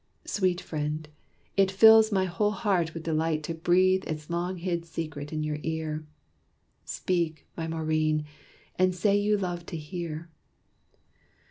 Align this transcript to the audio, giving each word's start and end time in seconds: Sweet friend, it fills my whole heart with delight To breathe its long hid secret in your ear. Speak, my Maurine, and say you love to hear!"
Sweet 0.25 0.59
friend, 0.61 1.07
it 1.55 1.69
fills 1.69 2.11
my 2.11 2.25
whole 2.25 2.49
heart 2.53 2.95
with 2.95 3.03
delight 3.03 3.43
To 3.43 3.53
breathe 3.53 4.03
its 4.07 4.31
long 4.31 4.57
hid 4.57 4.83
secret 4.83 5.31
in 5.31 5.43
your 5.43 5.59
ear. 5.61 6.07
Speak, 6.83 7.45
my 7.55 7.67
Maurine, 7.67 8.25
and 8.79 8.95
say 8.95 9.15
you 9.15 9.37
love 9.37 9.63
to 9.67 9.77
hear!" 9.77 10.31